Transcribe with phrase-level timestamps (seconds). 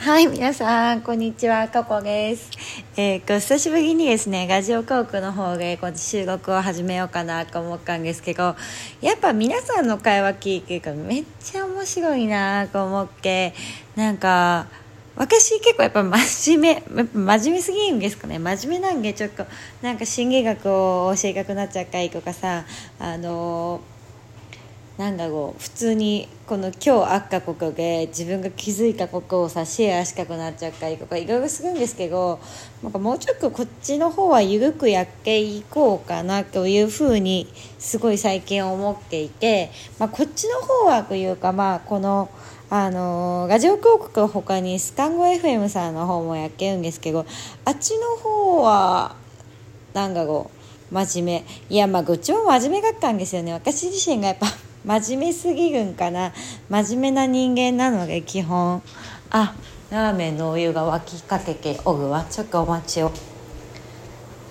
[0.00, 2.50] はい、皆さん、こんにちは、ココです。
[2.96, 8.54] えー、久しぶりにですね、ラジオトークの方で、この収録を始めようかなと思ったんですけど、
[9.00, 13.54] やっぱ皆さんの会話聞いてるか、めっちゃ面白いなと思って、
[13.96, 14.68] なんか、
[15.16, 18.38] 私結構やっぱ真面目、 真面目すぎるんですかね。
[18.38, 19.46] 真面目なんで、ちょっと、
[19.82, 22.64] なんか心理学を教えたくなっちゃったりとかさ、
[23.00, 23.97] あのー
[24.98, 32.40] なんだろう普通にこの今日あったことで自分が気づいたことをさシェアしたくなっちゃったりとかいろいろするんですけど
[32.82, 37.46] なんかもうちょっとこっちの方は緩くやっていこうかなというふうに
[37.78, 42.28] すごい最近思っていて、まあ、こっちの方はというかまあこの
[42.68, 47.24] あのラジオ広告の他にスカンゴ FM さんの方もやってるんですけど
[47.64, 49.14] あっちの方は
[49.94, 50.50] なんだろ
[50.90, 51.74] う真面目。
[51.74, 53.52] いやまあどっちも真面目だったんですよね。
[53.52, 54.46] 私自身がやっぱ
[54.88, 56.32] 真面目すぎるんかな？
[56.70, 58.82] 真面目な人間なので基本。
[59.28, 59.54] あ
[59.90, 62.24] ラーメンのお湯が沸きかけておるわ。
[62.30, 63.12] ちょっとお待ちを。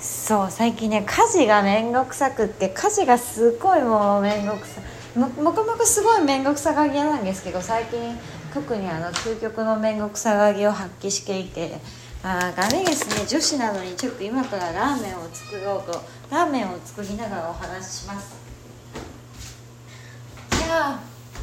[0.00, 4.80] そう最近ね家事が面倒くさくって家事がすごいもう面倒くさ
[5.14, 8.18] ももともとすごい面倒くさがりなんですけど最近
[8.54, 11.78] 特にあの究極の面倒くさがりを発揮していて
[12.24, 18.41] あーダメですね女子なのにちょっと今からラーメンを作ろうとラーメンを作りながらお話しします。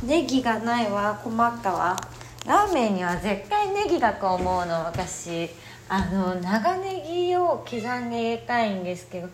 [0.03, 1.19] ネギがないわ。
[1.23, 1.95] 困ったわ。
[2.45, 5.49] ラーメンには絶対ネギだと思うの私。
[5.89, 9.27] あの長ネギを刻んで入れたいんですけど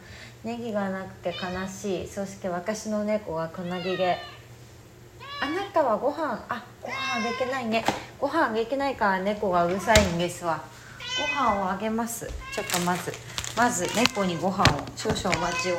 [0.46, 2.08] ネギがなくて悲しい。
[2.08, 4.18] そして私の猫はくなぎで
[5.42, 7.84] あなたはご飯あご飯できないね。
[8.20, 10.64] ご飯できないから猫がうるさいんですわ。
[11.38, 12.28] ご飯をあげます。
[12.54, 13.14] ちょっとまず
[13.56, 15.76] まず猫にご飯を少々お待ちを。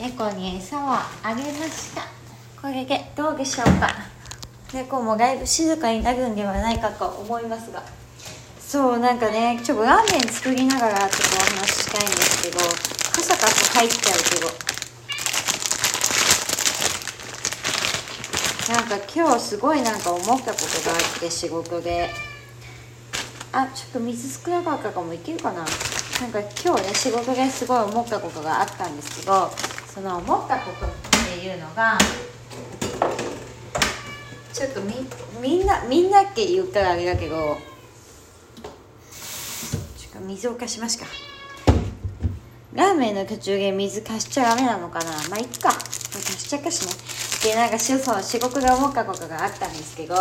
[0.00, 2.02] 猫に餌をあげました。
[2.62, 3.90] これでどうでしょうか。
[4.72, 7.82] 猫もだいぶ静かになるんではないかと思いますが。
[8.60, 14.68] そうなんかねちょっとラーメン作りながらちょっとお話ししたいんですけどカサカサ入っちゃうけど。
[18.74, 22.10] なんか今日すごいなんか思ったことがあって仕事で。
[23.50, 25.12] あちょっと水少なかったかも。
[25.12, 25.64] いけるかな。
[26.20, 29.50] なんか今日ね仕事ですごい思ったことがあったんですけど
[29.94, 30.90] その思ったことっ
[31.38, 31.98] ていうのが
[34.52, 34.94] ちょっとみ
[35.40, 37.58] みんなみんなって言ったらあれだけど
[39.96, 41.06] ちょっと水を貸しますか。
[42.74, 45.06] ラーメンの途中で水貸しちゃダメなのかな。
[45.30, 45.72] まあいっか。
[45.72, 46.92] 貸しちゃうかしね。
[47.42, 50.14] でなんかそう仕事で思ったことがあったんですけど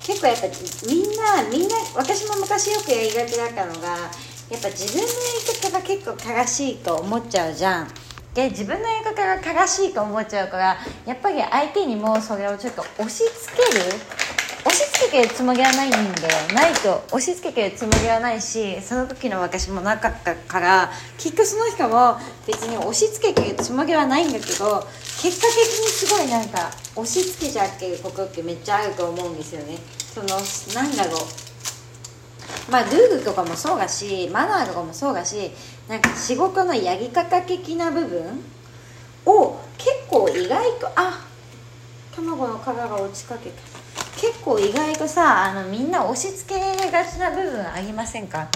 [0.00, 0.46] 結構やっぱ
[0.86, 5.12] みんなみんな私も昔よくやりがちだったのがやっぱ自分のや
[5.46, 7.88] り方が結構正しいと思っちゃうじゃん。
[8.38, 13.84] で自分のやり方が正しいと思っちゃうからやっぱり相手にもそれをちょっと押し付ける
[14.64, 16.08] 押し付けてるつもりはないんだよ。
[16.54, 22.16] ないと押し付けてるつもりはないしその時の私もなかったからきっとその人も
[22.46, 24.86] 別に押し付けてるつもりはないんだけど
[25.20, 29.78] 結果的にすごいなんか押し付けちゃってることってめっちゃあると思うんですよね。
[30.14, 30.28] その
[30.80, 32.70] なんだろう。
[32.70, 35.50] まあルールとかもそうだしマナーとかもそうだし
[35.88, 38.44] なんか仕事のやり方的な部分
[39.24, 41.24] を結構意外とあ
[42.14, 43.62] 卵の殻が落ちかけた。
[44.20, 48.48] 結構意外とさあのみんな押し付けがちな部分ありませんか？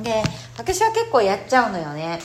[0.00, 0.22] で
[0.56, 2.18] 私は結構やっちゃうのよね。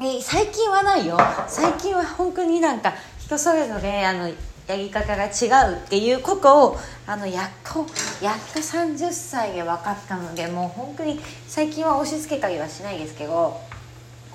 [0.00, 1.16] え最近はないよ。
[1.46, 4.34] 最近は本当になんか人それぞれあのや
[4.76, 7.86] り方が違うっていうことをあのやっと
[8.22, 11.18] やっと30歳で分かったのでもう本当に
[11.48, 13.60] 最近は押し付けたりはしないですけど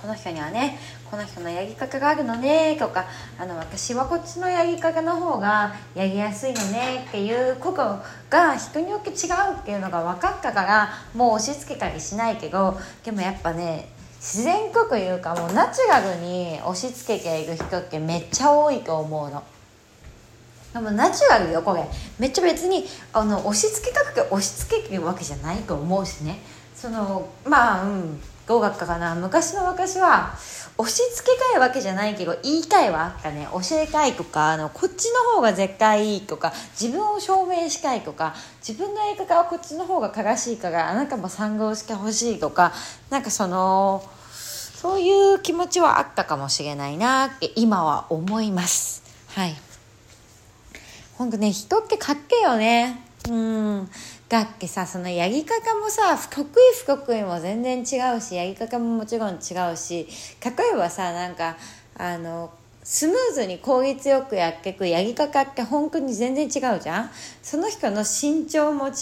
[0.02, 0.78] この人にはね
[1.10, 3.06] この人のやり方があるのねとか
[3.40, 8.00] あの私はこっちのやり方の方がやりやすいのねっていうこと
[8.30, 9.16] が人によって違う
[9.60, 19.44] っていうのが分かったからもう押し付けたりしないけどでもやっぱね自然とというかもうナチュラルに押し付けている人ってめっちゃ多いと思うの。
[20.74, 21.88] でもナチュラルよこれ。
[22.20, 26.40] めっちゃ別にあの押し付けたくて押し付けてるわけじゃないと思うしね。
[26.76, 28.22] そのまあうん。
[28.48, 29.14] どうだったかな。
[29.14, 30.34] 昔の私は
[30.78, 33.46] 押し付けたいわけじゃないけど言いたいはあったね。
[33.52, 38.36] 教えたいとかあのこっちの方が絶対いいとか自分を証明したいとか
[38.66, 42.72] 自分のやり方はこっちの方が正しいからあなたも賛同してほしいとか
[43.10, 49.04] なんかそのそういう気持ちはあったかもしれないなって今は思います。
[49.36, 49.67] はい。
[51.18, 53.04] ほんとね人ってかっけよね。
[53.30, 53.90] うん。
[54.30, 56.46] だっけさそのやり方もさ得意
[56.82, 59.36] 不得意も全然違うしやり方ももちろん違
[59.72, 60.08] うし
[60.44, 61.56] 例えばさなんか
[61.96, 62.52] あの
[62.84, 67.10] スムーズに効率よくやっていくやり方って本当に全然違うじゃん？
[67.42, 68.94] その人の身長も違い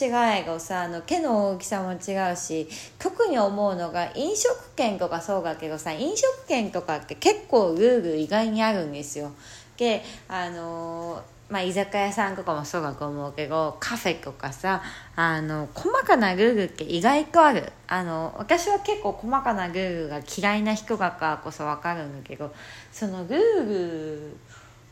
[0.45, 9.31] がさあの毛の大きさも違うし特に思うのが飲食店とかそうだけどさ飲食店とかって結構ルール意外にあるんですよ。
[9.77, 14.81] であのーまあ、居酒屋さんとかもそうだと思うけどカフェとかさ
[15.15, 17.71] あの細かなルールって意外とある。
[17.87, 22.51] あの私は結構細かなルールが嫌いな人だからこそ分かるんだけど
[22.91, 24.37] そのルール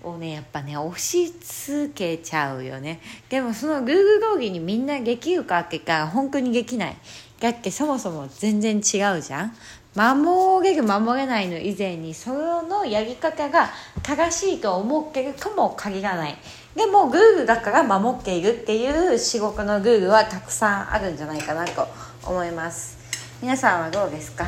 [0.04, 3.02] をねやっぱね押し付けちゃうよね。
[3.30, 6.98] でもそのルール通りにみんなできるかってか本当にできない。
[7.40, 9.56] だってそもそも全然違うじゃん。
[9.96, 13.70] 守れる守れないの以前にそのやり方が
[14.02, 16.36] 正しいと思ってるとも限らない。
[16.76, 21.88] でもグーグだから守っているっていう至極のグーグーはたくさんあるんじゃないかなと
[22.26, 22.98] 思います。
[23.42, 24.48] 皆さんはどうですか？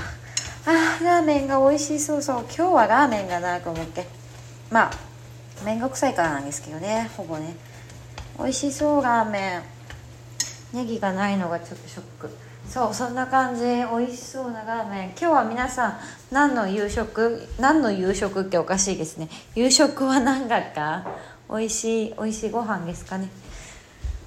[0.65, 2.21] あーラーメンが美味しそう。
[2.23, 4.07] そう今日はラーメンがなと思って。
[4.71, 4.91] まあ
[5.63, 7.55] 面倒くさいからなんですけどねほぼね。
[8.39, 9.63] 美味しそうラーメン。
[10.73, 12.29] ネギがないのがちょっとショック。
[12.69, 13.61] そうそんな感じ。
[13.63, 15.09] 美味しそうなラーメン。
[15.09, 15.97] 今日は皆さん
[16.31, 17.47] 何の夕食？
[17.57, 19.29] 何の夕食っておかしいですね。
[19.55, 21.05] 夕食は何だか
[21.49, 23.29] 美味しい美味しいご飯ですかね。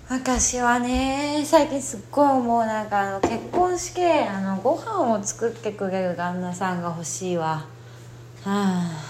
[0.08, 7.46] 私はね最近すっごい思うなんかあの結婚式あのご飯を作ってくれる旦那さんが欲しいわ。
[7.56, 7.66] は
[8.46, 9.04] あ。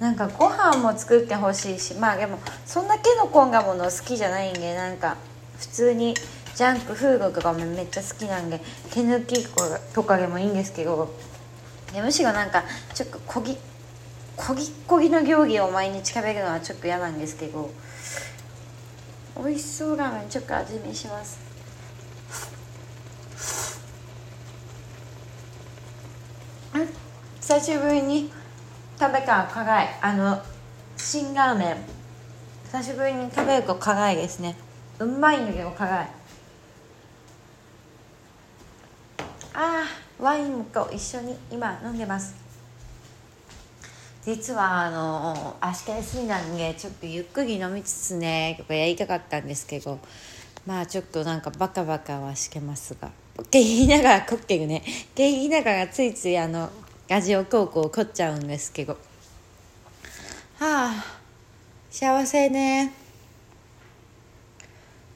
[0.00, 5.16] なんかご飯も作ってほしいしまあでもそんな手の込んだもの好きじゃないんでなんか
[5.58, 6.14] 普通に
[6.58, 8.60] ジャンクフードとかもめっちゃ好きなんで
[8.90, 9.46] 手抜き
[9.94, 11.14] とかでもいいんですけど
[11.94, 13.56] むしろなんかちょっとこぎ
[14.36, 17.70] こぎこぎの料理を毎日食べるのはちょっと嫌なんですけど
[19.36, 21.38] 美味しそうラーメンちょっと味見します。
[27.40, 28.32] 久しぶりに
[28.98, 29.88] 食べた辛い。
[30.02, 30.42] あの
[30.96, 31.76] 辛ラーメン。
[32.64, 34.56] 久しぶりに食べると辛いですね。
[34.98, 36.08] うまいんだけど辛い
[39.60, 42.34] あーワインと一緒に今飲んでます。
[44.24, 49.98] 実はあの足利水なんでちょっとゆっくり飲みつつねとかやりたかったんですけど
[50.66, 53.08] まあちょっとなんかバカバカはしてますが。
[53.08, 54.82] って言いながらコッケルねっ
[55.14, 56.70] て言いながらついついあの
[57.06, 58.94] ラジオ高校を凝っちゃうんですけど。
[58.94, 61.04] はあ
[61.90, 62.92] 幸せね。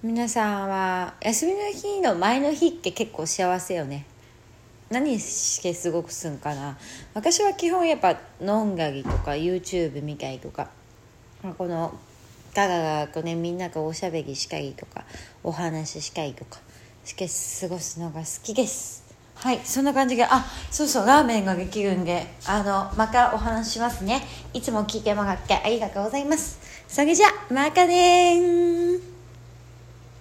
[0.03, 4.07] 皆さんは休みの日の前の日って結構幸せよね。
[4.93, 6.77] 何して過ごすんかな。
[7.15, 10.69] 私は基本やっぱ飲んだりとか YouTube 見たりとか
[11.57, 11.99] この
[12.55, 15.05] ガガガとねみんながおしゃべりしたりとか
[15.43, 16.61] お話ししたりとか
[17.05, 17.27] して
[17.67, 19.03] 過ごすのが好きです。
[19.35, 24.21] はいそんな感じであそうそうラーメンができるんであのまたお話しますね。
[24.53, 26.61] いつも聞いてもらってありがとうございます。
[26.87, 28.92] それじゃまたね